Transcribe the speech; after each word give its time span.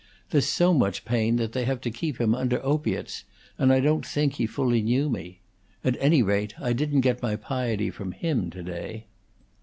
There's 0.31 0.47
so 0.47 0.73
much 0.73 1.05
pain 1.05 1.35
that 1.35 1.51
they 1.51 1.63
have 1.65 1.79
to 1.81 1.91
keep 1.91 2.19
him 2.19 2.33
under 2.33 2.59
opiates, 2.65 3.23
and 3.59 3.71
I 3.71 3.79
don't 3.79 4.03
think 4.03 4.33
he 4.33 4.47
fully 4.47 4.81
knew 4.81 5.11
me. 5.11 5.41
At 5.83 5.95
any 5.99 6.23
rate, 6.23 6.55
I 6.59 6.73
didn't 6.73 7.01
get 7.01 7.21
my 7.21 7.35
piety 7.35 7.91
from 7.91 8.13
him 8.13 8.49
to 8.49 8.63
day." 8.63 9.05